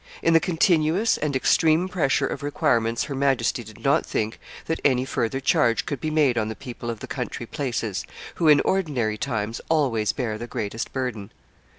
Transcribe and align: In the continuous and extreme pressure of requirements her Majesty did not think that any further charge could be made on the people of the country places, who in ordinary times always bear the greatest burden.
In 0.23 0.33
the 0.33 0.39
continuous 0.39 1.15
and 1.17 1.35
extreme 1.35 1.87
pressure 1.87 2.25
of 2.25 2.41
requirements 2.41 3.03
her 3.03 3.13
Majesty 3.13 3.63
did 3.63 3.83
not 3.83 4.03
think 4.03 4.39
that 4.65 4.81
any 4.83 5.05
further 5.05 5.39
charge 5.39 5.85
could 5.85 6.01
be 6.01 6.09
made 6.09 6.39
on 6.39 6.49
the 6.49 6.55
people 6.55 6.89
of 6.89 7.01
the 7.01 7.07
country 7.07 7.45
places, 7.45 8.03
who 8.41 8.47
in 8.47 8.61
ordinary 8.61 9.19
times 9.19 9.61
always 9.69 10.11
bear 10.11 10.39
the 10.39 10.47
greatest 10.47 10.91
burden. 10.91 11.29